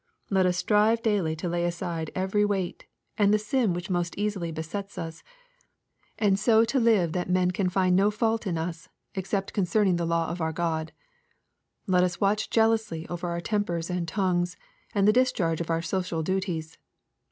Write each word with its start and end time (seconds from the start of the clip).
Let 0.31 0.47
us 0.47 0.57
strive 0.57 1.03
daily 1.03 1.35
to 1.35 1.47
lay 1.47 1.63
aside 1.63 2.09
everj 2.15 2.31
222 2.47 2.47
EXPOSITORY 2.47 2.51
THOUGHTS. 2.57 2.87
weight, 2.87 2.87
and 3.23 3.31
the 3.31 3.37
sin 3.37 3.73
which 3.75 3.89
most 3.91 4.17
easily 4.17 4.51
besets 4.51 4.97
us, 4.97 5.23
and 6.17 6.39
so 6.39 6.65
to 6.65 6.79
live 6.79 7.11
that 7.11 7.29
men 7.29 7.51
can 7.51 7.69
find 7.69 7.95
no 7.95 8.09
fault 8.09 8.47
in 8.47 8.57
us, 8.57 8.89
except 9.13 9.53
concerning 9.53 9.97
the 9.97 10.07
law 10.07 10.31
of 10.31 10.41
our 10.41 10.51
God. 10.51 10.91
Let 11.85 12.03
us 12.03 12.19
watch 12.19 12.49
jealously 12.49 13.07
over 13.09 13.29
our 13.29 13.41
tempers 13.41 13.91
and 13.91 14.07
tongues, 14.07 14.57
and 14.95 15.07
the 15.07 15.13
discharge 15.13 15.61
of 15.61 15.69
our 15.69 15.83
social 15.83 16.23
duties. 16.23 16.79